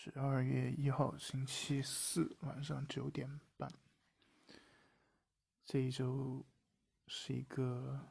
[0.00, 3.68] 十二月一号，星期四晚上九点半。
[5.64, 6.46] 这一周
[7.08, 8.06] 是一个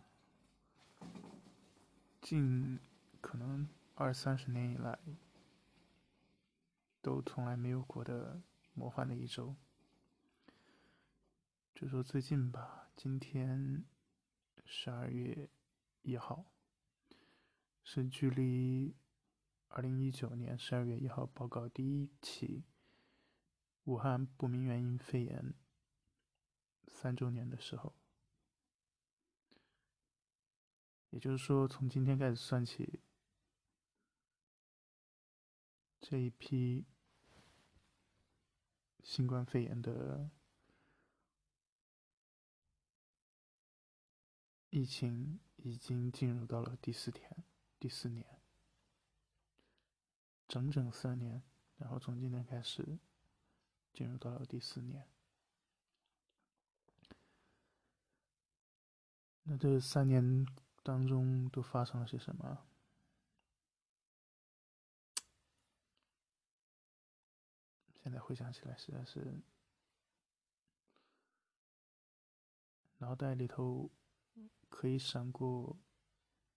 [2.21, 2.78] 近
[3.21, 5.00] 可能二三十年以来
[7.01, 8.42] 都从来没有过的
[8.74, 9.56] 魔幻的一周。
[11.74, 13.85] 就说最近吧，今天
[14.65, 15.49] 十二月
[16.02, 16.44] 一号
[17.81, 18.94] 是距离。
[19.77, 22.63] 二零一九年十二月一号报告第一起
[23.84, 25.54] 武汉不明原因肺炎
[26.88, 27.94] 三周年的时候，
[31.12, 33.02] 也就是说，从今天开始算起，
[36.02, 36.88] 这一批
[39.04, 40.32] 新冠肺炎的
[44.71, 47.44] 疫情已经进入到了第四天、
[47.77, 48.37] 第四年。
[50.48, 51.44] 整整三年，
[51.78, 52.98] 然后从今天开始
[53.91, 55.08] 进入到了第四年。
[59.44, 60.46] 那这三年
[60.84, 62.66] 当中都发生了些什么？
[68.02, 69.41] 现在回想起来，实在是
[72.99, 73.91] 脑袋里头
[74.69, 75.77] 可以闪过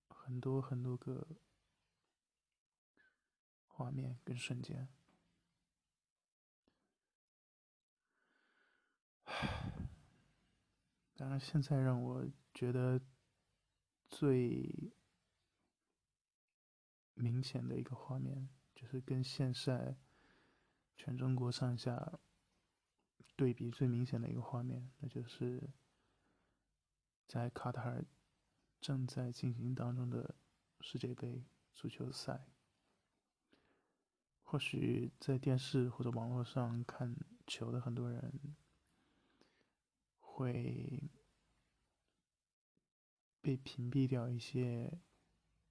[0.08, 1.26] 很多很多个。
[3.80, 4.90] 画面跟瞬间，
[9.24, 9.88] 唉
[11.16, 13.00] 当然，现在让我觉得
[14.10, 14.92] 最
[17.14, 19.96] 明显的一个画面，就是跟现在
[20.94, 22.20] 全中国上下
[23.34, 25.70] 对比最明显的一个画面，那就是
[27.26, 28.04] 在卡塔尔
[28.78, 30.34] 正在进行当中的
[30.82, 32.46] 世界杯足球赛。
[34.50, 37.14] 或许在电视或者网络上看
[37.46, 38.56] 球的很多人，
[40.18, 41.08] 会
[43.40, 44.98] 被屏蔽掉一些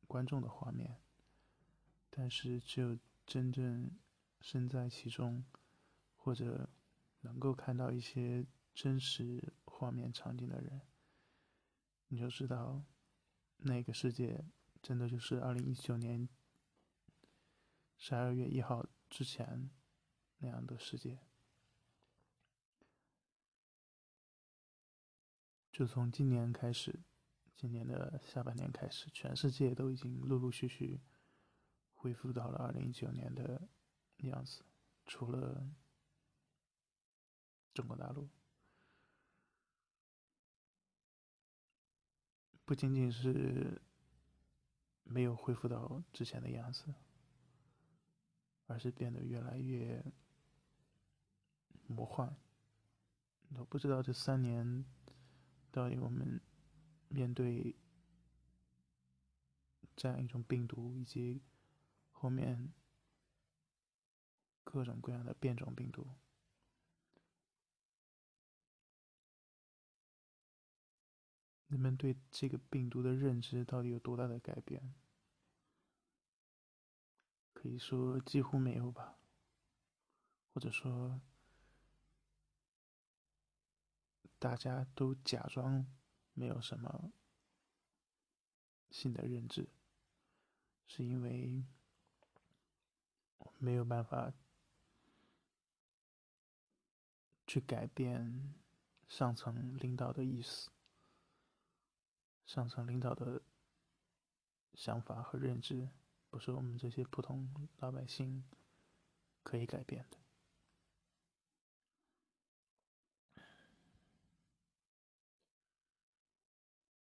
[0.08, 1.02] 观众的画面，
[2.10, 3.92] 但是只有真正
[4.40, 5.44] 身在其中，
[6.16, 6.70] 或者
[7.20, 10.80] 能够看到一些真实画面场景的人，
[12.08, 12.86] 你就知道，
[13.58, 14.46] 那个世界
[14.82, 16.30] 真的就是二零一九年。
[18.02, 19.70] 十二月一号之前
[20.38, 21.20] 那样的世界，
[25.70, 26.98] 就从今年开始，
[27.58, 31.02] 今年的下半年开始，全世界都已经陆陆续续
[31.94, 33.68] 恢复到了二零一九年的
[34.20, 34.64] 样子，
[35.06, 35.70] 除了
[37.74, 38.30] 中国大陆，
[42.64, 43.82] 不仅仅是
[45.04, 46.96] 没有恢复到之前的样子。
[48.70, 50.04] 而是变得越来越
[51.88, 52.38] 魔幻。
[53.56, 54.86] 我不知道这三年
[55.72, 56.40] 到底我们
[57.08, 57.76] 面对
[59.96, 61.42] 这样一种病毒，以及
[62.12, 62.72] 后面
[64.64, 66.08] 各种各样的变种病毒，
[71.70, 74.94] 人们对这个病毒的认知到底有多大的改变？
[77.62, 79.20] 可以说几乎没有吧，
[80.54, 81.20] 或者说
[84.40, 85.86] 大家都假装
[86.34, 87.12] 没有什么
[88.90, 89.68] 新的认知，
[90.88, 91.66] 是因为
[93.58, 94.32] 没有办法
[97.46, 98.54] 去改变
[99.10, 100.72] 上层领导的意思，
[102.46, 103.42] 上层领导的
[104.76, 105.90] 想法和认知。
[106.30, 108.44] 不是我们这些普通老百姓
[109.44, 110.18] 可以改变的。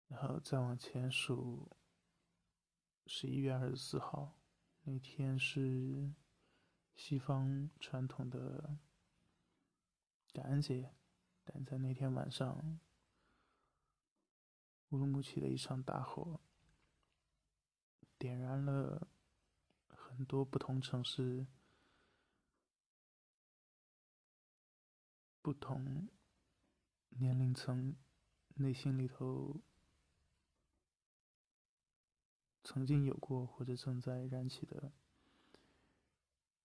[0.08, 1.70] 然后再往前数，
[3.06, 4.38] 十一月二十四号
[4.82, 6.14] 那天是
[6.96, 8.78] 西方传统的
[10.34, 10.94] 感恩节，
[11.44, 12.80] 但在那天晚上，
[14.90, 16.42] 乌鲁木齐的一场大火。
[18.20, 19.08] 点燃了
[19.88, 21.48] 很多不同城市、
[25.42, 26.10] 不同
[27.12, 27.96] 年龄层
[28.56, 29.62] 内心里头
[32.62, 34.92] 曾经有过或者正在燃起的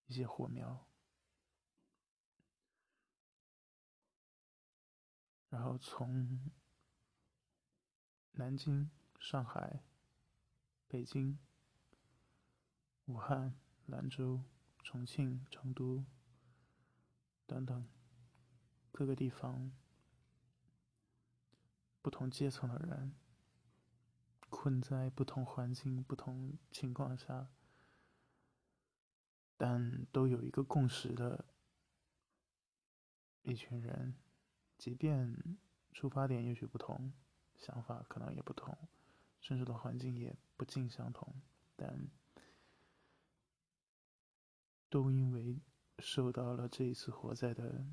[0.06, 0.88] 一些火苗，
[5.48, 6.50] 然后从
[8.32, 8.90] 南京、
[9.20, 9.84] 上海。
[10.94, 11.36] 北京、
[13.06, 14.44] 武汉、兰州、
[14.84, 16.04] 重庆、成都
[17.48, 17.88] 等等
[18.92, 19.72] 各个地方，
[22.00, 23.12] 不同阶层的人
[24.48, 27.48] 困在不同环境、不同情况下，
[29.56, 31.44] 但都有一个共识的
[33.42, 34.14] 一群人，
[34.78, 35.58] 即便
[35.90, 37.12] 出发点也许不同，
[37.56, 38.78] 想法可能也不同，
[39.40, 41.42] 身处的环境也不尽相同，
[41.76, 42.08] 但。
[44.88, 45.60] 都因为
[45.98, 47.84] 受到了这一次火灾的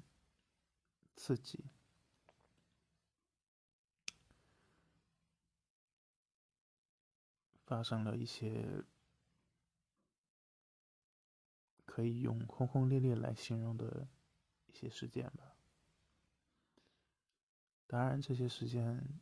[1.15, 1.65] 刺激，
[7.65, 8.85] 发生了一些
[11.85, 14.07] 可以用轰轰烈烈来形容的
[14.68, 15.56] 一些事件吧。
[17.88, 19.19] 当然，这些事件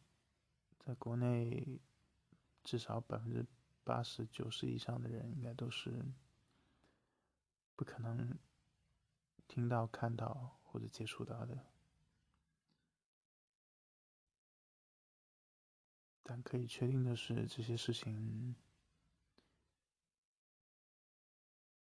[0.78, 1.80] 在国内
[2.64, 3.46] 至少百分之
[3.84, 6.04] 八十九十以上的人应该都是。
[7.76, 8.38] 不可能
[9.48, 11.66] 听到、看到或者接触到的，
[16.22, 18.54] 但可以确定的是，这些事情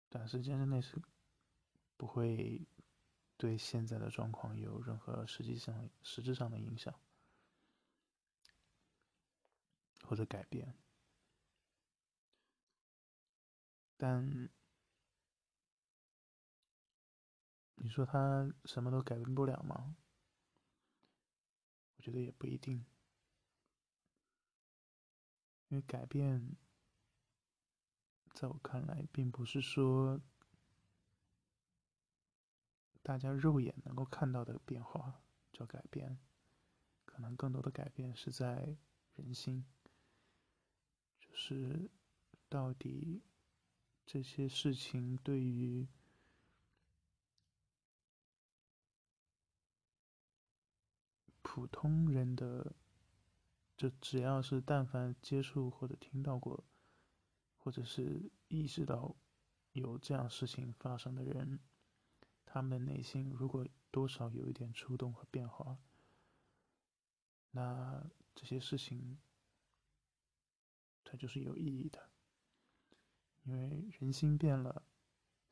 [0.09, 1.03] 短时间之内是
[1.97, 2.65] 不会
[3.37, 6.95] 对现在的状况有任何实际上、实质上的影响
[10.03, 10.75] 或者改变，
[13.97, 14.49] 但。
[17.85, 19.97] 你说他什么都改变不了吗？
[21.97, 22.87] 我觉得也不一定，
[25.67, 26.57] 因为改变，
[28.35, 30.21] 在我看来，并不是说
[33.03, 35.21] 大家肉眼能够看到的变化
[35.53, 36.21] 叫改变，
[37.05, 38.77] 可能更多的改变是在
[39.17, 39.67] 人心，
[41.45, 41.91] 是
[42.49, 43.21] 到底
[44.07, 45.89] 这些事情对于。
[51.43, 52.75] 普通人的，
[53.77, 56.65] 就只要是但凡接触或者听到过，
[57.59, 59.15] 或者是意识到
[59.73, 61.61] 有这样事情发生的人，
[62.47, 65.77] 他们的内心如果多少有一点触动和变化，
[67.51, 69.19] 那这些事情
[71.13, 72.11] 它就是有意义的，
[73.43, 74.87] 因为人心变了，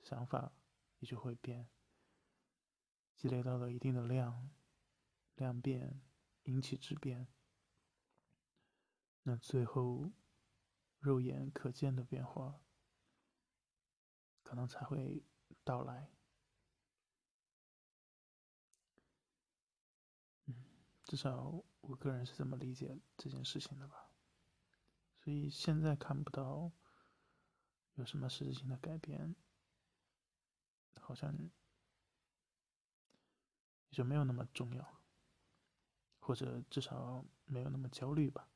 [0.01, 0.55] 想法
[1.01, 1.69] 也就会变，
[3.15, 4.51] 积累到了一定的量。
[5.37, 6.03] 量变
[6.45, 7.27] 引起质变，
[9.23, 10.11] 那最后
[10.99, 12.63] 肉眼可见的变化
[14.43, 15.25] 可能才会
[15.65, 16.11] 到来。
[21.05, 24.10] 至少我个人是这么理解这件事情的吧。
[25.31, 26.73] 所以现在看不到
[27.95, 29.37] 有什么实质性的改变，
[31.01, 31.33] 好像
[33.93, 35.01] 就没有那么重要。
[36.19, 38.49] 或者至少没有那么焦虑吧。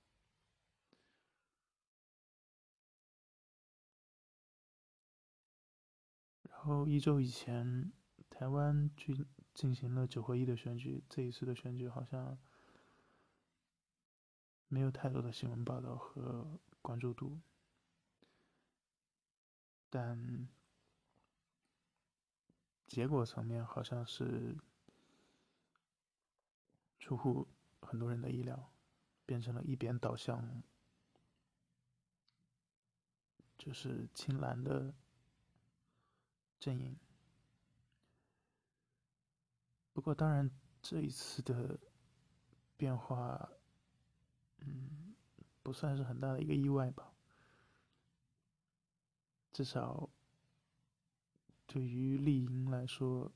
[6.43, 7.93] 然后一周以前，
[8.29, 9.25] 台湾进
[9.55, 12.37] 进行了九合一的选举，这一次的选举好像
[14.75, 16.45] 没有太多的新闻报道和
[16.83, 17.39] 关注度，
[19.89, 20.49] 但
[22.89, 24.57] 结果层面好像是
[26.99, 27.47] 出乎。
[27.81, 28.73] 很多人的意料，
[29.25, 30.63] 变成了一边倒向，
[33.57, 34.93] 就是青蓝的
[36.59, 36.99] 阵营。
[39.93, 40.51] 不过，当然
[40.83, 41.79] 这一次的
[42.77, 43.53] 变化，
[44.59, 45.15] 嗯，
[45.63, 47.13] 不算是很大的一个意外吧。
[49.53, 50.11] 至少
[51.67, 53.33] 对于丽英来说。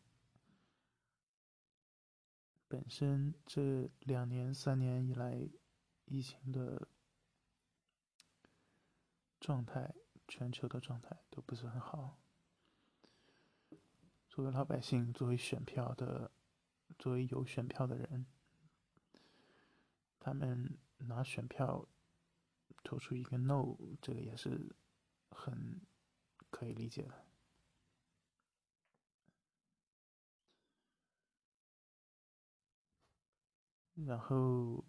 [2.71, 5.49] 本身这两年、三年以来，
[6.05, 6.87] 疫情的
[9.41, 9.95] 状态，
[10.27, 12.19] 全球的状态都不是很好。
[14.29, 16.31] 作为老百姓，作为选票的，
[16.99, 18.27] 作为有选票的人，
[20.21, 21.87] 他们拿选票
[22.83, 24.75] 投出一个 “no”，这个也是
[25.31, 25.81] 很
[26.51, 27.25] 可以理解的。
[33.95, 34.85] 然后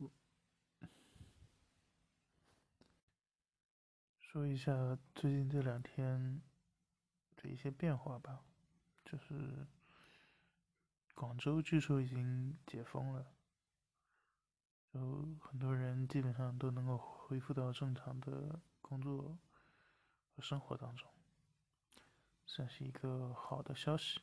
[4.19, 6.39] 说一下最近这两天
[7.35, 8.45] 的一些变化吧，
[9.03, 9.65] 就是
[11.15, 13.33] 广州据说已经解封了，
[14.93, 14.99] 就
[15.39, 19.37] 很多人基本上都能够恢复到正常的工作
[20.35, 21.07] 和生活当中。
[22.45, 24.19] 算是一个好的消息。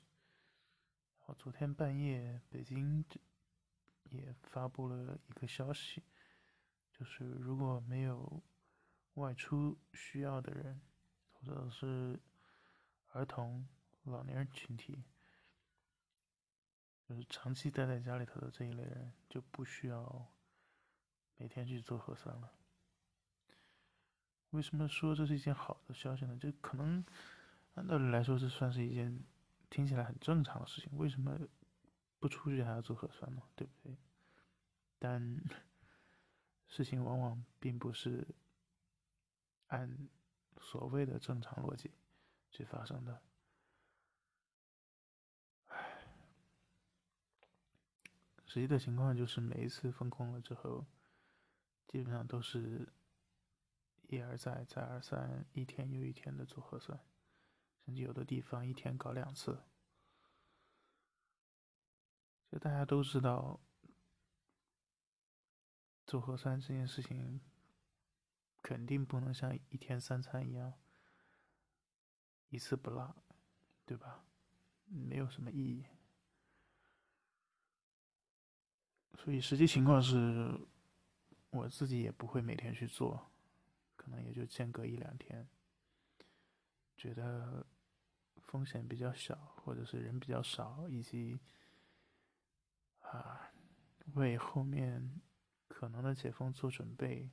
[1.19, 3.05] 然后昨天半夜，北京
[4.11, 6.03] 也发布了一个消息，
[6.91, 8.43] 就是如果没有
[9.15, 10.81] 外出需要的人，
[11.33, 12.19] 或者是
[13.13, 13.67] 儿童、
[14.03, 15.05] 老年人群体，
[17.09, 20.27] 就是长期待在家里头的这一类人，就不需要
[21.37, 22.53] 每天去做核酸了。
[24.51, 26.37] 为什么说这是一件好的消息呢？
[26.37, 27.05] 就可能
[27.75, 29.23] 按道理来说，这算是一件
[29.69, 30.97] 听起来很正常的事情。
[30.97, 31.39] 为什么
[32.19, 33.43] 不出去还要做核酸呢？
[33.55, 33.97] 对不对？
[34.99, 35.43] 但
[36.69, 38.27] 事情往往并不是
[39.67, 40.09] 按
[40.59, 41.91] 所谓的正常逻辑
[42.51, 43.21] 去发生的。
[48.47, 50.87] 实际的情况就是每一次封控了之后，
[51.97, 52.93] 基本上都是。
[54.09, 56.97] 一而再，再而三，一天又一天的做核酸，
[57.85, 59.65] 甚至有的地方一天搞两次。
[62.49, 63.59] 就大家都知道，
[66.07, 67.41] 做核酸这件事情
[68.63, 70.73] 肯定不能像一天三餐一样
[72.51, 73.17] 一次不落，
[73.85, 74.25] 对吧？
[74.85, 75.85] 没有什么意义。
[79.19, 80.61] 所以实际情况是，
[81.57, 83.31] 我自己也不会每天去做。
[83.97, 85.49] 可能也就间隔一两天，
[86.97, 87.67] 觉得
[88.39, 91.41] 风险比较小，或者是人比较少，以及
[93.01, 93.51] 啊
[94.15, 95.21] 为后面
[95.67, 97.29] 可能的解封做准备，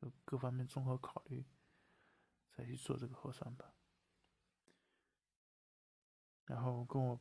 [0.00, 1.44] 有各方面综合考虑，
[2.56, 3.74] 再去做这个核酸吧。
[6.46, 7.20] 然后跟我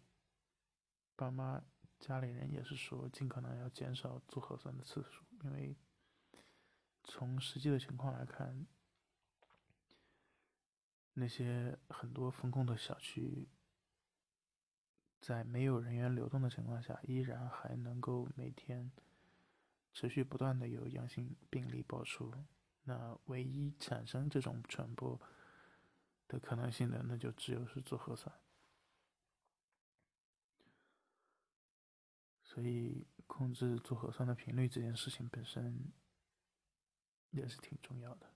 [1.17, 1.61] 爸妈
[1.99, 5.75] 家里人也是说，尽可能要减少做核酸的次数，因为
[7.03, 8.65] 从实际的情况来看。
[11.15, 13.47] 那些很多封控的小区，
[15.21, 18.91] 在没有人员流动的情况下，依然还能够每天
[19.93, 22.33] 持续不断的有阳性病例爆出。
[22.85, 25.21] 那唯一产生这种传播
[26.27, 28.35] 的可能性的，那就只有是做核酸。
[32.41, 35.91] 所以，控制做核酸的频率这件事情本身
[37.33, 38.31] 也是挺重要的。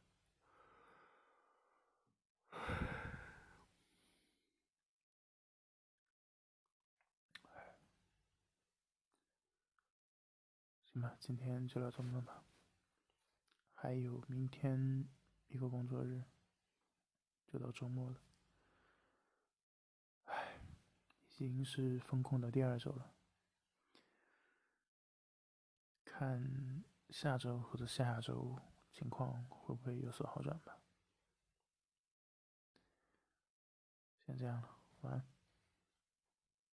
[10.84, 12.44] 行吧，今天就聊这么多吧。
[13.76, 15.08] 还有明天
[15.48, 16.24] 一个工作日，
[17.46, 18.20] 就到周末了。
[20.26, 20.60] 唉，
[21.38, 23.14] 已经是风控的第二周了，
[26.04, 28.60] 看下周或者下下周
[28.98, 30.76] 情况会不会有所好转吧。
[34.26, 34.70] 先这样了，
[35.02, 35.37] 晚安。